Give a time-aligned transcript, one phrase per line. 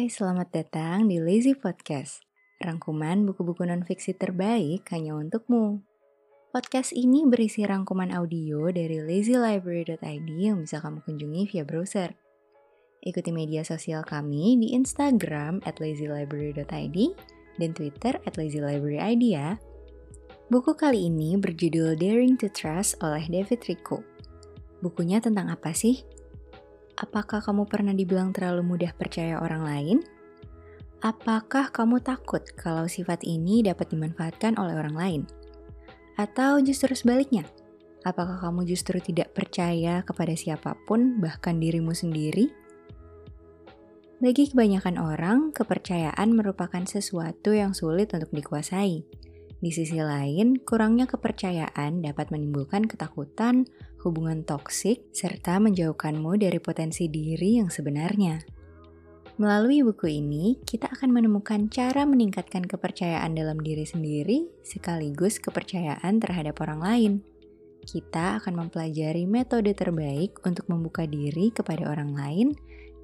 [0.00, 2.24] Hai, selamat datang di Lazy Podcast.
[2.56, 5.84] Rangkuman buku-buku non-fiksi terbaik hanya untukmu.
[6.56, 12.16] Podcast ini berisi rangkuman audio dari lazylibrary.id yang bisa kamu kunjungi via browser.
[13.04, 16.96] Ikuti media sosial kami di Instagram at lazylibrary.id
[17.60, 19.60] dan Twitter at lazylibraryid ya.
[20.48, 24.00] Buku kali ini berjudul Daring to Trust oleh David Rico.
[24.80, 26.00] Bukunya tentang apa sih?
[27.00, 29.98] Apakah kamu pernah dibilang terlalu mudah percaya orang lain?
[31.00, 35.22] Apakah kamu takut kalau sifat ini dapat dimanfaatkan oleh orang lain?
[36.20, 37.48] Atau justru sebaliknya?
[38.04, 42.52] Apakah kamu justru tidak percaya kepada siapa pun, bahkan dirimu sendiri?
[44.20, 49.08] Bagi kebanyakan orang, kepercayaan merupakan sesuatu yang sulit untuk dikuasai.
[49.60, 53.68] Di sisi lain, kurangnya kepercayaan dapat menimbulkan ketakutan,
[54.00, 58.40] hubungan toksik, serta menjauhkanmu dari potensi diri yang sebenarnya.
[59.36, 66.56] Melalui buku ini, kita akan menemukan cara meningkatkan kepercayaan dalam diri sendiri sekaligus kepercayaan terhadap
[66.64, 67.12] orang lain.
[67.84, 72.48] Kita akan mempelajari metode terbaik untuk membuka diri kepada orang lain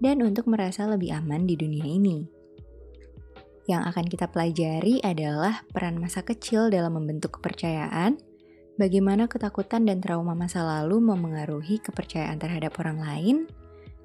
[0.00, 2.35] dan untuk merasa lebih aman di dunia ini.
[3.66, 8.14] Yang akan kita pelajari adalah peran masa kecil dalam membentuk kepercayaan,
[8.78, 13.36] bagaimana ketakutan dan trauma masa lalu memengaruhi kepercayaan terhadap orang lain,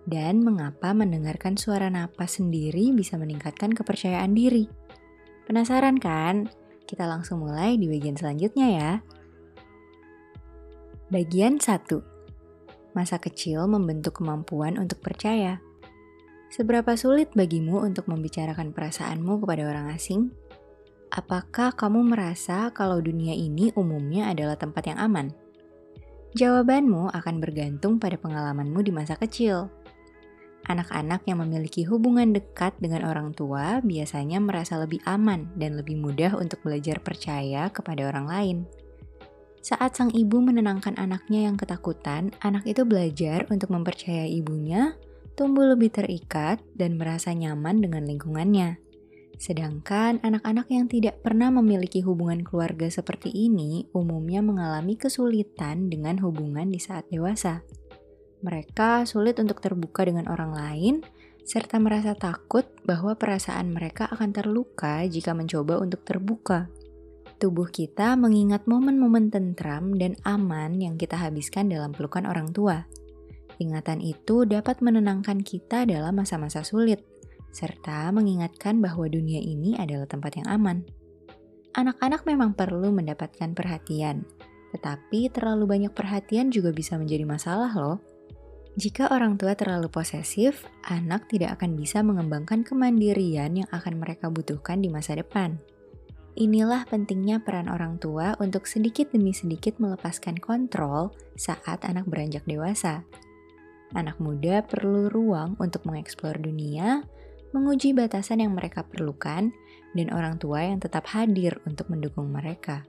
[0.09, 4.65] dan mengapa mendengarkan suara napas sendiri bisa meningkatkan kepercayaan diri.
[5.45, 6.49] Penasaran kan?
[6.89, 8.91] Kita langsung mulai di bagian selanjutnya ya.
[11.13, 12.97] Bagian 1.
[12.97, 15.61] Masa kecil membentuk kemampuan untuk percaya.
[16.51, 20.35] Seberapa sulit bagimu untuk membicarakan perasaanmu kepada orang asing?
[21.07, 25.31] Apakah kamu merasa kalau dunia ini umumnya adalah tempat yang aman?
[26.35, 29.71] Jawabanmu akan bergantung pada pengalamanmu di masa kecil.
[30.67, 36.35] Anak-anak yang memiliki hubungan dekat dengan orang tua biasanya merasa lebih aman dan lebih mudah
[36.35, 38.57] untuk belajar percaya kepada orang lain.
[39.63, 44.99] Saat sang ibu menenangkan anaknya yang ketakutan, anak itu belajar untuk mempercayai ibunya,
[45.35, 48.81] tumbuh lebih terikat, dan merasa nyaman dengan lingkungannya.
[49.41, 56.69] Sedangkan anak-anak yang tidak pernah memiliki hubungan keluarga seperti ini umumnya mengalami kesulitan dengan hubungan
[56.69, 57.65] di saat dewasa.
[58.45, 60.95] Mereka sulit untuk terbuka dengan orang lain,
[61.41, 66.69] serta merasa takut bahwa perasaan mereka akan terluka jika mencoba untuk terbuka.
[67.41, 72.85] Tubuh kita mengingat momen-momen tentram dan aman yang kita habiskan dalam pelukan orang tua.
[73.61, 77.05] Ingatan itu dapat menenangkan kita dalam masa-masa sulit
[77.53, 80.81] serta mengingatkan bahwa dunia ini adalah tempat yang aman.
[81.77, 84.25] Anak-anak memang perlu mendapatkan perhatian,
[84.73, 87.99] tetapi terlalu banyak perhatian juga bisa menjadi masalah loh.
[88.79, 94.79] Jika orang tua terlalu posesif, anak tidak akan bisa mengembangkan kemandirian yang akan mereka butuhkan
[94.79, 95.59] di masa depan.
[96.39, 103.03] Inilah pentingnya peran orang tua untuk sedikit demi sedikit melepaskan kontrol saat anak beranjak dewasa.
[103.91, 107.03] Anak muda perlu ruang untuk mengeksplor dunia,
[107.51, 109.51] menguji batasan yang mereka perlukan,
[109.91, 112.87] dan orang tua yang tetap hadir untuk mendukung mereka.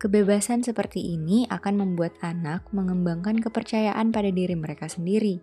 [0.00, 5.38] Kebebasan seperti ini akan membuat anak mengembangkan kepercayaan pada diri mereka sendiri.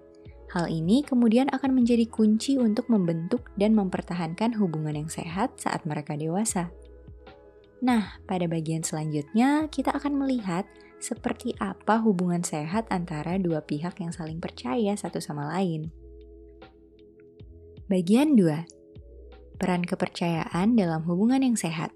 [0.49, 6.17] Hal ini kemudian akan menjadi kunci untuk membentuk dan mempertahankan hubungan yang sehat saat mereka
[6.17, 6.73] dewasa.
[7.85, 10.65] Nah, pada bagian selanjutnya kita akan melihat
[10.97, 15.93] seperti apa hubungan sehat antara dua pihak yang saling percaya satu sama lain.
[17.87, 19.57] Bagian 2.
[19.63, 21.95] Peran kepercayaan dalam hubungan yang sehat.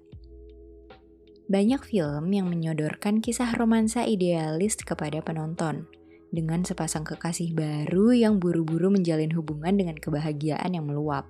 [1.52, 5.84] Banyak film yang menyodorkan kisah romansa idealis kepada penonton,
[6.32, 11.28] dengan sepasang kekasih baru yang buru-buru menjalin hubungan dengan kebahagiaan yang meluap.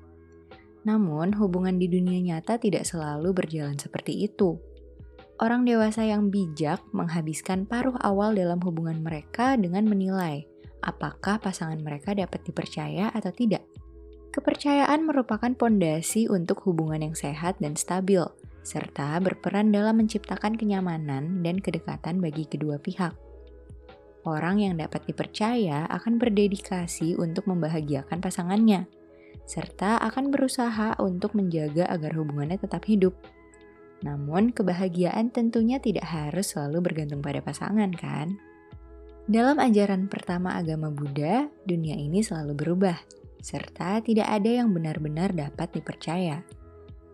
[0.86, 4.62] Namun, hubungan di dunia nyata tidak selalu berjalan seperti itu.
[5.42, 10.46] Orang dewasa yang bijak menghabiskan paruh awal dalam hubungan mereka dengan menilai
[10.82, 13.62] apakah pasangan mereka dapat dipercaya atau tidak.
[14.34, 18.22] Kepercayaan merupakan pondasi untuk hubungan yang sehat dan stabil,
[18.64, 23.12] serta berperan dalam menciptakan kenyamanan dan kedekatan bagi kedua pihak.
[24.22, 28.86] Orang yang dapat dipercaya akan berdedikasi untuk membahagiakan pasangannya,
[29.44, 33.12] serta akan berusaha untuk menjaga agar hubungannya tetap hidup.
[34.02, 38.38] Namun, kebahagiaan tentunya tidak harus selalu bergantung pada pasangan, kan?
[39.30, 42.98] Dalam ajaran pertama agama Buddha, dunia ini selalu berubah
[43.42, 46.46] serta tidak ada yang benar-benar dapat dipercaya.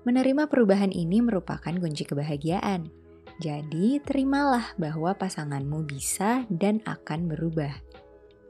[0.04, 2.92] Menerima perubahan ini merupakan kunci kebahagiaan.
[3.40, 7.72] Jadi, terimalah bahwa pasanganmu bisa dan akan berubah.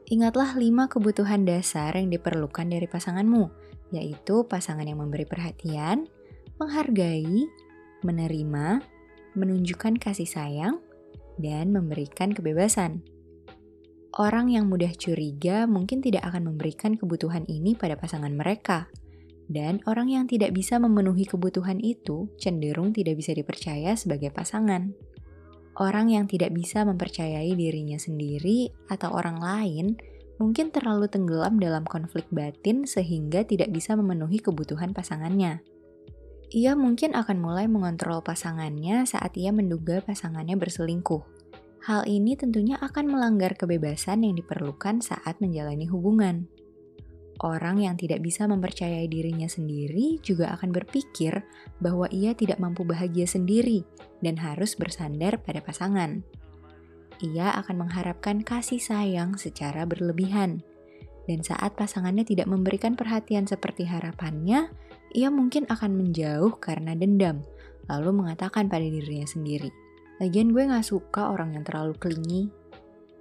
[0.09, 3.47] Ingatlah lima kebutuhan dasar yang diperlukan dari pasanganmu,
[3.93, 6.09] yaitu pasangan yang memberi perhatian,
[6.57, 7.45] menghargai,
[8.05, 8.83] menerima,
[9.35, 10.79] menunjukkan kasih sayang,
[11.39, 13.01] dan memberikan kebebasan.
[14.19, 18.89] Orang yang mudah curiga mungkin tidak akan memberikan kebutuhan ini pada pasangan mereka,
[19.49, 24.93] dan orang yang tidak bisa memenuhi kebutuhan itu cenderung tidak bisa dipercaya sebagai pasangan.
[25.79, 29.95] Orang yang tidak bisa mempercayai dirinya sendiri atau orang lain
[30.39, 35.63] mungkin terlalu tenggelam dalam konflik batin sehingga tidak bisa memenuhi kebutuhan pasangannya.
[36.49, 41.21] Ia mungkin akan mulai mengontrol pasangannya saat ia menduga pasangannya berselingkuh.
[41.85, 46.49] Hal ini tentunya akan melanggar kebebasan yang diperlukan saat menjalani hubungan
[47.43, 51.43] orang yang tidak bisa mempercayai dirinya sendiri juga akan berpikir
[51.79, 53.87] bahwa ia tidak mampu bahagia sendiri
[54.19, 56.23] dan harus bersandar pada pasangan.
[57.19, 60.63] Ia akan mengharapkan kasih sayang secara berlebihan,
[61.27, 64.71] dan saat pasangannya tidak memberikan perhatian seperti harapannya,
[65.13, 67.45] ia mungkin akan menjauh karena dendam,
[67.89, 69.69] lalu mengatakan pada dirinya sendiri,
[70.21, 72.49] "Lagian gue gak suka orang yang terlalu klingi,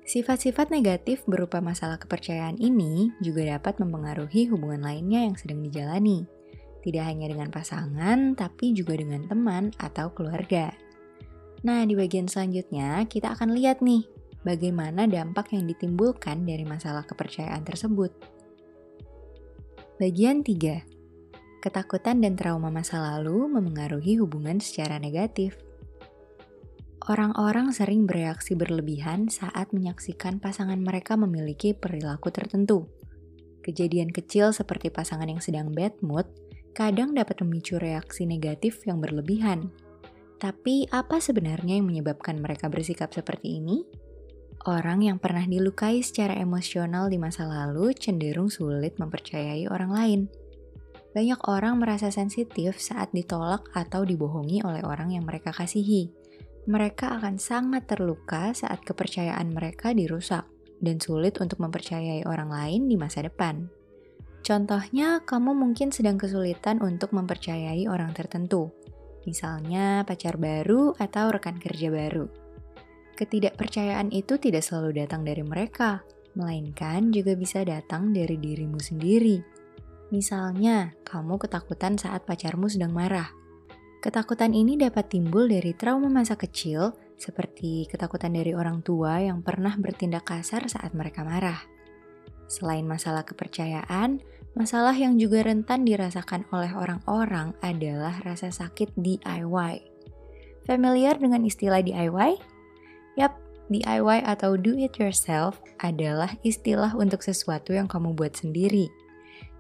[0.09, 6.25] Sifat-sifat negatif berupa masalah kepercayaan ini juga dapat mempengaruhi hubungan lainnya yang sedang dijalani.
[6.81, 10.73] Tidak hanya dengan pasangan, tapi juga dengan teman atau keluarga.
[11.61, 14.09] Nah, di bagian selanjutnya kita akan lihat nih,
[14.49, 18.09] bagaimana dampak yang ditimbulkan dari masalah kepercayaan tersebut.
[20.01, 20.88] Bagian 3.
[21.69, 25.53] Ketakutan dan trauma masa lalu memengaruhi hubungan secara negatif.
[27.05, 32.89] Orang-orang sering bereaksi berlebihan saat menyaksikan pasangan mereka memiliki perilaku tertentu.
[33.61, 36.25] Kejadian kecil seperti pasangan yang sedang bad mood
[36.73, 39.69] kadang dapat memicu reaksi negatif yang berlebihan.
[40.41, 43.85] Tapi apa sebenarnya yang menyebabkan mereka bersikap seperti ini?
[44.65, 50.21] Orang yang pernah dilukai secara emosional di masa lalu cenderung sulit mempercayai orang lain.
[51.19, 56.15] Banyak orang merasa sensitif saat ditolak atau dibohongi oleh orang yang mereka kasihi
[56.69, 60.45] mereka akan sangat terluka saat kepercayaan mereka dirusak
[60.85, 63.73] dan sulit untuk mempercayai orang lain di masa depan.
[64.45, 68.69] Contohnya, kamu mungkin sedang kesulitan untuk mempercayai orang tertentu,
[69.25, 72.29] misalnya pacar baru atau rekan kerja baru.
[73.17, 76.05] Ketidakpercayaan itu tidak selalu datang dari mereka,
[76.37, 79.58] melainkan juga bisa datang dari dirimu sendiri.
[80.09, 83.39] Misalnya, kamu ketakutan saat pacarmu sedang marah
[83.99, 89.75] Ketakutan ini dapat timbul dari trauma masa kecil, seperti ketakutan dari orang tua yang pernah
[89.75, 91.59] bertindak kasar saat mereka marah.
[92.47, 94.23] Selain masalah kepercayaan,
[94.55, 99.83] masalah yang juga rentan dirasakan oleh orang-orang adalah rasa sakit DIY.
[100.63, 102.39] Familiar dengan istilah DIY?
[103.19, 103.35] Yap,
[103.67, 108.87] DIY atau do it yourself adalah istilah untuk sesuatu yang kamu buat sendiri.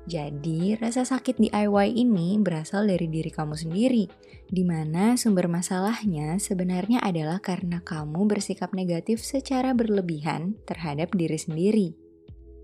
[0.08, 4.08] Jadi, rasa sakit DIY ini berasal dari diri kamu sendiri,
[4.48, 11.88] di mana sumber masalahnya sebenarnya adalah karena kamu bersikap negatif secara berlebihan terhadap diri sendiri.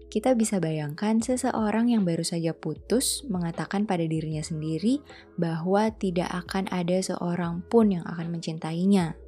[0.08, 5.04] Kita bisa bayangkan seseorang yang baru saja putus mengatakan pada dirinya sendiri
[5.36, 9.20] bahwa tidak akan ada seorang pun yang akan mencintainya.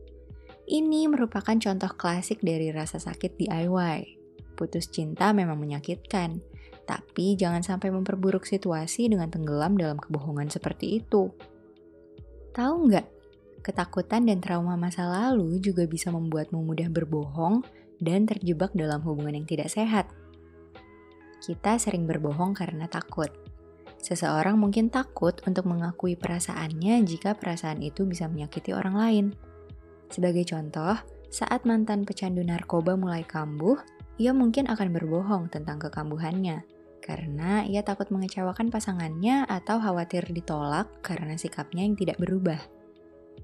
[0.65, 4.17] Ini merupakan contoh klasik dari rasa sakit DIY.
[4.57, 6.41] Putus cinta memang menyakitkan,
[6.87, 11.35] tapi jangan sampai memperburuk situasi dengan tenggelam dalam kebohongan seperti itu.
[12.55, 13.07] Tahu nggak?
[13.67, 17.67] Ketakutan dan trauma masa lalu juga bisa membuatmu mudah berbohong
[17.99, 20.07] dan terjebak dalam hubungan yang tidak sehat.
[21.43, 23.29] Kita sering berbohong karena takut.
[23.99, 29.27] Seseorang mungkin takut untuk mengakui perasaannya jika perasaan itu bisa menyakiti orang lain.
[30.07, 30.95] Sebagai contoh,
[31.27, 33.83] saat mantan pecandu narkoba mulai kambuh,
[34.23, 36.76] ia mungkin akan berbohong tentang kekambuhannya
[37.07, 42.59] karena ia takut mengecewakan pasangannya atau khawatir ditolak karena sikapnya yang tidak berubah.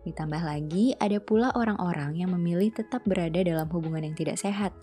[0.03, 4.75] Ditambah lagi, ada pula orang-orang yang memilih tetap berada dalam hubungan yang tidak sehat.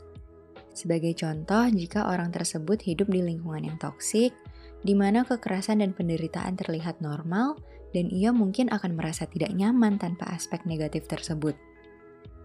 [0.71, 4.31] Sebagai contoh, jika orang tersebut hidup di lingkungan yang toksik,
[4.79, 7.59] di mana kekerasan dan penderitaan terlihat normal,
[7.91, 11.57] dan ia mungkin akan merasa tidak nyaman tanpa aspek negatif tersebut.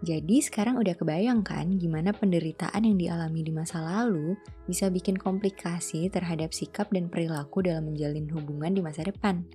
[0.05, 4.37] Jadi sekarang udah kebayangkan gimana penderitaan yang dialami di masa lalu
[4.69, 9.49] bisa bikin komplikasi terhadap sikap dan perilaku dalam menjalin hubungan di masa depan.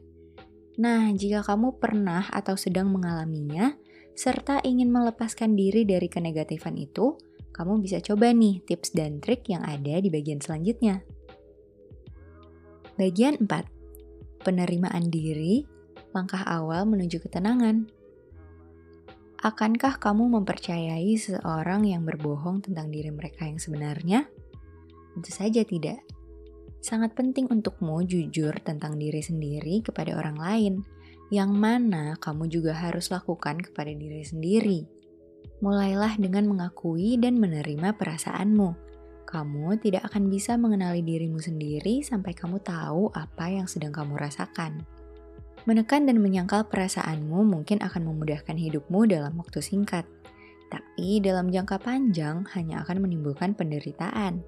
[0.82, 3.78] Nah, jika kamu pernah atau sedang mengalaminya,
[4.18, 7.14] serta ingin melepaskan diri dari kenegatifan itu,
[7.54, 11.06] kamu bisa coba nih tips dan trik yang ada di bagian selanjutnya.
[12.98, 13.46] Bagian 4.
[14.42, 15.62] Penerimaan diri,
[16.10, 17.99] langkah awal menuju ketenangan.
[19.40, 24.28] Akankah kamu mempercayai seseorang yang berbohong tentang diri mereka yang sebenarnya?
[25.16, 26.04] Tentu saja tidak.
[26.80, 30.74] sangat penting untukmu jujur tentang diri sendiri kepada orang lain,
[31.28, 34.88] yang mana kamu juga harus lakukan kepada diri sendiri.
[35.60, 38.70] Mulailah dengan mengakui dan menerima perasaanmu.
[39.28, 44.88] Kamu tidak akan bisa mengenali dirimu sendiri sampai kamu tahu apa yang sedang kamu rasakan.
[45.68, 50.08] Menekan dan menyangkal perasaanmu mungkin akan memudahkan hidupmu dalam waktu singkat,
[50.72, 54.46] tapi dalam jangka panjang hanya akan menimbulkan penderitaan.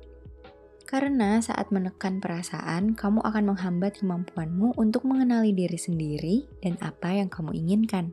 [0.88, 7.32] Karena saat menekan perasaan, kamu akan menghambat kemampuanmu untuk mengenali diri sendiri dan apa yang
[7.32, 8.12] kamu inginkan.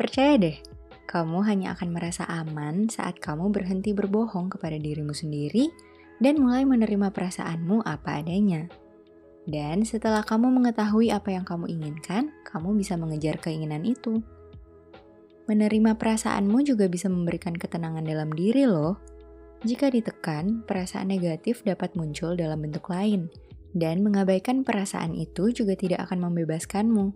[0.00, 0.56] Percaya deh,
[1.04, 5.68] kamu hanya akan merasa aman saat kamu berhenti berbohong kepada dirimu sendiri
[6.24, 8.64] dan mulai menerima perasaanmu apa adanya.
[9.48, 14.20] Dan setelah kamu mengetahui apa yang kamu inginkan, kamu bisa mengejar keinginan itu.
[15.48, 19.00] Menerima perasaanmu juga bisa memberikan ketenangan dalam diri loh.
[19.66, 23.28] Jika ditekan, perasaan negatif dapat muncul dalam bentuk lain,
[23.76, 27.12] dan mengabaikan perasaan itu juga tidak akan membebaskanmu.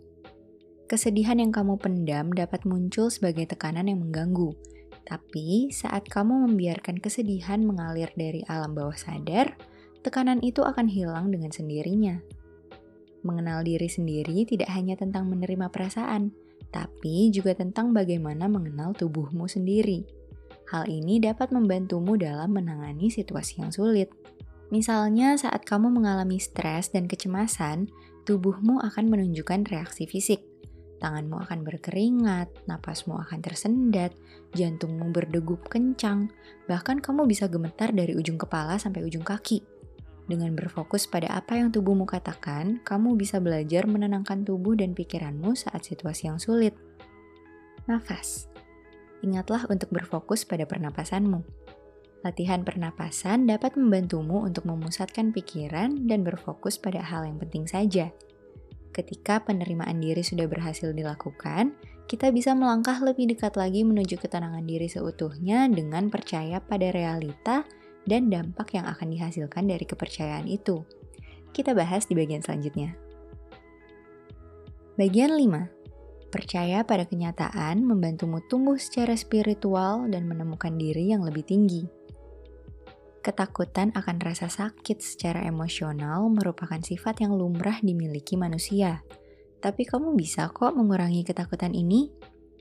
[0.84, 4.52] Kesedihan yang kamu pendam dapat muncul sebagai tekanan yang mengganggu,
[5.08, 9.56] tapi saat kamu membiarkan kesedihan mengalir dari alam bawah sadar,
[10.04, 12.20] tekanan itu akan hilang dengan sendirinya.
[13.24, 16.28] Mengenal diri sendiri tidak hanya tentang menerima perasaan,
[16.68, 20.04] tapi juga tentang bagaimana mengenal tubuhmu sendiri.
[20.68, 24.12] Hal ini dapat membantumu dalam menangani situasi yang sulit.
[24.68, 27.88] Misalnya, saat kamu mengalami stres dan kecemasan,
[28.28, 30.44] tubuhmu akan menunjukkan reaksi fisik.
[31.04, 34.16] Tanganmu akan berkeringat, napasmu akan tersendat,
[34.56, 36.32] jantungmu berdegup kencang,
[36.64, 39.73] bahkan kamu bisa gemetar dari ujung kepala sampai ujung kaki.
[40.24, 45.84] Dengan berfokus pada apa yang tubuhmu katakan, kamu bisa belajar menenangkan tubuh dan pikiranmu saat
[45.84, 46.72] situasi yang sulit.
[47.84, 48.48] Nafas.
[49.20, 51.44] Ingatlah untuk berfokus pada pernapasanmu.
[52.24, 58.08] Latihan pernapasan dapat membantumu untuk memusatkan pikiran dan berfokus pada hal yang penting saja.
[58.96, 61.76] Ketika penerimaan diri sudah berhasil dilakukan,
[62.08, 67.68] kita bisa melangkah lebih dekat lagi menuju ketenangan diri seutuhnya dengan percaya pada realita
[68.04, 70.84] dan dampak yang akan dihasilkan dari kepercayaan itu.
[71.54, 72.96] Kita bahas di bagian selanjutnya.
[74.94, 76.30] Bagian 5.
[76.30, 81.86] Percaya pada kenyataan membantumu tumbuh secara spiritual dan menemukan diri yang lebih tinggi.
[83.24, 89.00] Ketakutan akan rasa sakit secara emosional merupakan sifat yang lumrah dimiliki manusia.
[89.64, 92.12] Tapi kamu bisa kok mengurangi ketakutan ini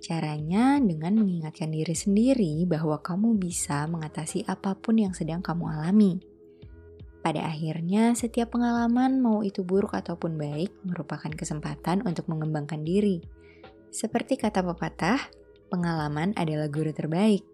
[0.04, 6.20] Caranya dengan mengingatkan diri sendiri bahwa kamu bisa mengatasi apa pun yang sedang kamu alami.
[7.24, 13.24] Pada akhirnya, setiap pengalaman, mau itu buruk ataupun baik, merupakan kesempatan untuk mengembangkan diri.
[13.96, 15.24] Seperti kata pepatah,
[15.72, 17.48] pengalaman adalah guru terbaik.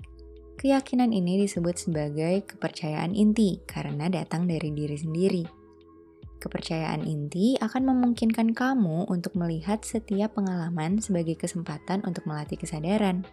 [0.58, 5.59] Keyakinan ini disebut sebagai kepercayaan inti karena datang dari diri sendiri.
[6.40, 13.28] Kepercayaan inti akan memungkinkan kamu untuk melihat setiap pengalaman sebagai kesempatan untuk melatih kesadaran.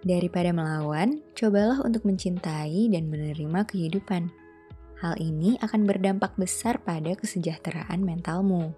[0.00, 4.32] Daripada melawan, cobalah untuk mencintai dan menerima kehidupan.
[5.04, 8.72] Hal ini akan berdampak besar pada kesejahteraan mentalmu.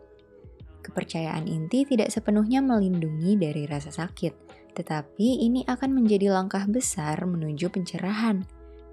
[0.82, 4.34] Kepercayaan inti tidak sepenuhnya melindungi dari rasa sakit,
[4.74, 8.42] tetapi ini akan menjadi langkah besar menuju pencerahan.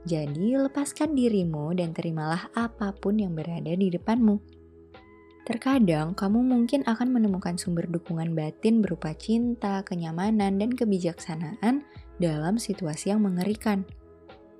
[0.05, 4.58] Jadi, lepaskan dirimu dan terimalah apa pun yang berada di depanmu.
[5.49, 11.81] Terkadang kamu mungkin akan menemukan sumber dukungan batin berupa cinta, kenyamanan, dan kebijaksanaan
[12.21, 13.81] dalam situasi yang mengerikan.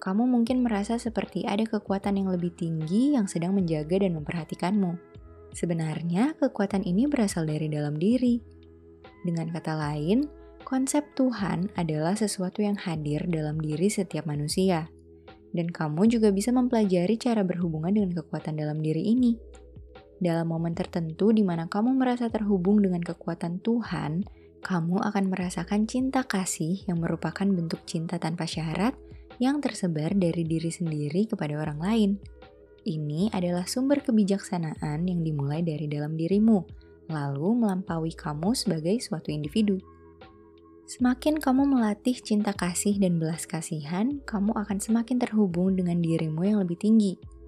[0.02, 4.98] Kamu mungkin merasa seperti ada kekuatan yang lebih tinggi yang sedang menjaga dan memperhatikanmu.
[5.54, 8.42] Sebenarnya, kekuatan ini berasal dari dalam diri.
[9.22, 10.26] Dengan kata lain,
[10.66, 14.90] konsep Tuhan adalah sesuatu yang hadir dalam diri setiap manusia,
[15.54, 19.38] dan kamu juga bisa mempelajari cara berhubungan dengan kekuatan dalam diri ini
[20.20, 24.28] dalam momen tertentu di mana kamu merasa terhubung dengan kekuatan Tuhan,
[24.60, 28.92] kamu akan merasakan cinta kasih yang merupakan bentuk cinta tanpa syarat
[29.40, 32.12] yang tersebar dari diri sendiri kepada orang lain.
[32.84, 36.68] Ini adalah sumber kebijaksanaan yang dimulai dari dalam dirimu,
[37.08, 39.80] lalu melampaui kamu sebagai suatu individu.
[40.90, 46.60] Semakin kamu melatih cinta kasih dan belas kasihan, kamu akan semakin terhubung dengan dirimu yang
[46.60, 47.39] lebih tinggi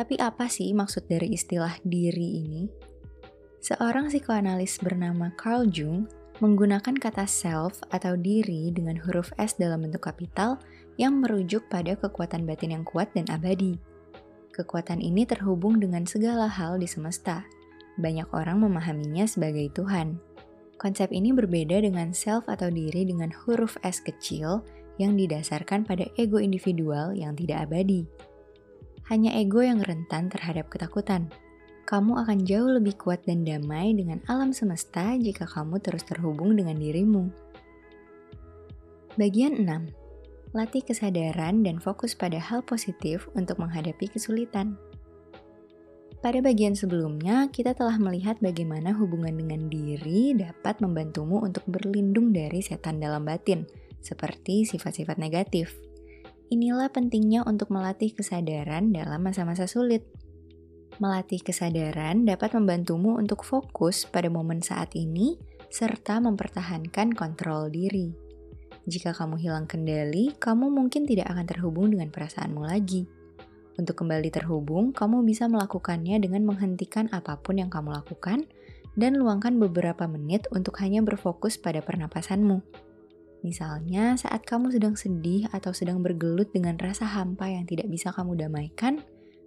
[0.00, 2.64] tapi apa sih maksud dari istilah diri ini?
[3.60, 6.08] Seorang psikoanalis bernama Carl Jung
[6.40, 10.56] menggunakan kata self atau diri dengan huruf S dalam bentuk kapital
[10.96, 13.76] yang merujuk pada kekuatan batin yang kuat dan abadi.
[14.56, 17.44] Kekuatan ini terhubung dengan segala hal di semesta.
[18.00, 20.16] Banyak orang memahaminya sebagai Tuhan.
[20.80, 24.64] Konsep ini berbeda dengan self atau diri dengan huruf S kecil
[24.96, 28.08] yang didasarkan pada ego individual yang tidak abadi
[29.10, 31.26] hanya ego yang rentan terhadap ketakutan.
[31.90, 36.78] kamu akan jauh lebih kuat dan damai dengan alam semesta jika kamu terus terhubung dengan
[36.78, 37.26] dirimu.
[39.18, 40.54] Bagian 6.
[40.54, 44.78] Latih kesadaran dan fokus pada hal positif untuk menghadapi kesulitan.
[46.22, 52.62] Pada bagian sebelumnya, kita telah melihat bagaimana hubungan dengan diri dapat membantumu untuk berlindung dari
[52.62, 53.66] setan dalam batin,
[53.98, 55.74] seperti sifat-sifat negatif.
[56.50, 60.02] Inilah pentingnya untuk melatih kesadaran dalam masa-masa sulit.
[60.98, 65.38] Melatih kesadaran dapat membantumu untuk fokus pada momen saat ini
[65.70, 68.10] serta mempertahankan kontrol diri.
[68.82, 73.06] Jika kamu hilang kendali, kamu mungkin tidak akan terhubung dengan perasaanmu lagi.
[73.78, 78.42] Untuk kembali terhubung, kamu bisa melakukannya dengan menghentikan apa pun yang kamu lakukan
[78.98, 82.89] dan luangkan beberapa menit untuk hanya berfokus pada pernapasanmu.
[83.40, 88.36] Misalnya, saat kamu sedang sedih atau sedang bergelut dengan rasa hampa yang tidak bisa kamu
[88.36, 89.00] damaikan,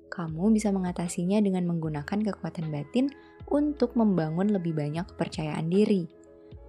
[0.10, 3.10] kamu bisa mengatasinya dengan menggunakan kekuatan batin
[3.50, 6.10] untuk membangun lebih banyak kepercayaan diri.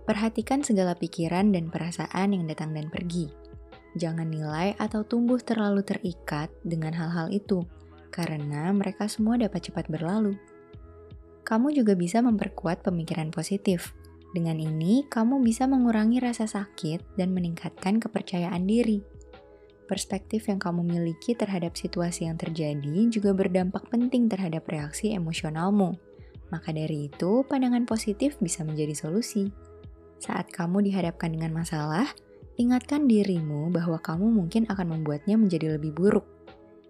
[0.05, 3.33] Perhatikan segala pikiran dan perasaan yang datang dan pergi.
[3.97, 7.65] Jangan nilai atau tumbuh terlalu terikat dengan hal-hal itu,
[8.13, 10.37] karena mereka semua dapat cepat berlalu.
[11.45, 13.97] Kamu juga bisa memperkuat pemikiran positif.
[14.35, 18.99] Dengan ini, kamu bisa mengurangi rasa sakit dan meningkatkan kepercayaan diri.
[19.87, 25.95] Perspektif yang kamu miliki terhadap situasi yang terjadi juga berdampak penting terhadap reaksi emosionalmu.
[26.51, 29.55] Maka dari itu, pandangan positif bisa menjadi solusi.
[30.19, 32.11] Saat kamu dihadapkan dengan masalah,
[32.59, 36.27] ingatkan dirimu bahwa kamu mungkin akan membuatnya menjadi lebih buruk.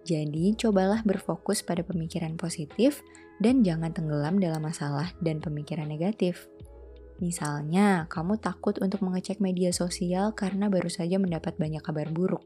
[0.01, 3.05] Jadi, cobalah berfokus pada pemikiran positif
[3.37, 6.49] dan jangan tenggelam dalam masalah dan pemikiran negatif.
[7.23, 12.43] Misalnya, kamu takut untuk mengecek media sosial karena baru saja mendapat banyak kabar buruk.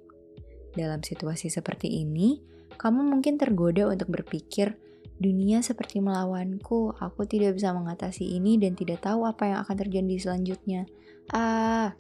[0.77, 2.38] Dalam situasi seperti ini,
[2.77, 4.77] kamu mungkin tergoda untuk berpikir,
[5.17, 10.15] dunia seperti melawanku, aku tidak bisa mengatasi ini dan tidak tahu apa yang akan terjadi
[10.21, 10.86] selanjutnya.
[11.34, 11.97] Ah,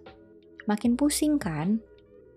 [0.69, 1.81] makin pusing kan?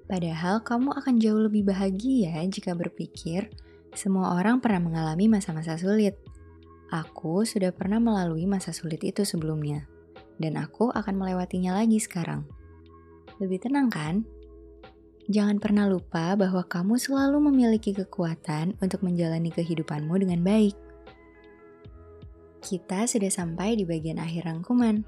[0.09, 3.53] Padahal kamu akan jauh lebih bahagia jika berpikir,
[3.93, 6.17] semua orang pernah mengalami masa-masa sulit.
[6.93, 9.89] Aku sudah pernah melalui masa sulit itu sebelumnya,
[10.43, 12.43] dan aku akan melewatinya lagi sekarang.
[13.39, 14.27] Lebih tenang kan?
[15.31, 20.75] Jangan pernah lupa bahwa kamu selalu memiliki kekuatan untuk menjalani kehidupanmu dengan baik.
[22.59, 25.07] Kita sudah sampai di bagian akhir rangkuman.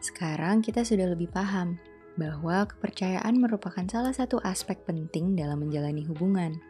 [0.00, 1.80] Sekarang kita sudah lebih paham
[2.20, 6.60] bahwa kepercayaan merupakan salah satu aspek penting dalam menjalani hubungan.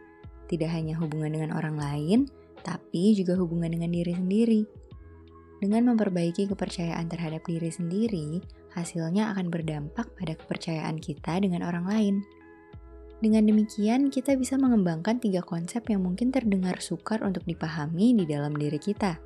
[0.47, 2.19] Tidak hanya hubungan dengan orang lain,
[2.63, 4.63] tapi juga hubungan dengan diri sendiri.
[5.61, 8.41] Dengan memperbaiki kepercayaan terhadap diri sendiri,
[8.73, 12.17] hasilnya akan berdampak pada kepercayaan kita dengan orang lain.
[13.21, 18.57] Dengan demikian, kita bisa mengembangkan tiga konsep yang mungkin terdengar sukar untuk dipahami di dalam
[18.57, 19.21] diri kita,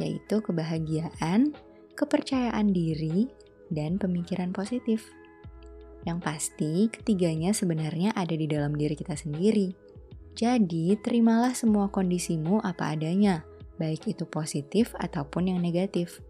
[0.00, 1.52] yaitu kebahagiaan,
[1.92, 3.28] kepercayaan diri,
[3.68, 5.12] dan pemikiran positif.
[6.08, 9.76] Yang pasti, ketiganya sebenarnya ada di dalam diri kita sendiri.
[10.32, 13.44] Jadi, terimalah semua kondisimu apa adanya,
[13.80, 16.22] baik itu positif ataupun yang negatif.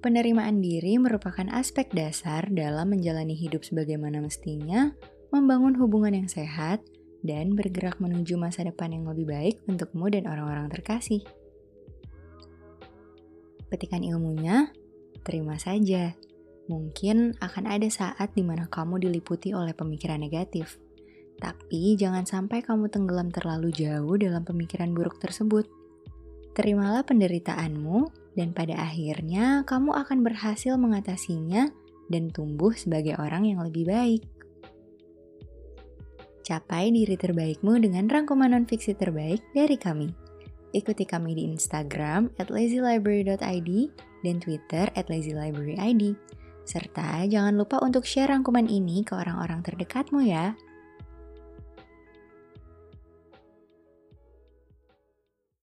[0.00, 4.92] Penerimaan diri merupakan aspek dasar dalam menjalani hidup sebagaimana mestinya
[5.34, 6.84] membangun hubungan yang sehat,
[7.26, 11.26] dan bergerak menuju masa depan yang lebih baik untukmu dan orang-orang terkasih.
[13.66, 14.70] Petikan ilmunya,
[15.26, 16.14] terima saja.
[16.70, 20.78] Mungkin akan ada saat di mana kamu diliputi oleh pemikiran negatif,
[21.38, 25.66] tapi jangan sampai kamu tenggelam terlalu jauh dalam pemikiran buruk tersebut.
[26.56, 31.68] Terimalah penderitaanmu, dan pada akhirnya kamu akan berhasil mengatasinya
[32.08, 34.24] dan tumbuh sebagai orang yang lebih baik.
[36.46, 40.08] Capai diri terbaikmu dengan rangkuman non-fiksi terbaik dari kami.
[40.72, 43.70] Ikuti kami di Instagram at lazylibrary.id
[44.22, 46.14] dan Twitter at lazylibraryid.
[46.62, 50.56] Serta jangan lupa untuk share rangkuman ini ke orang-orang terdekatmu ya.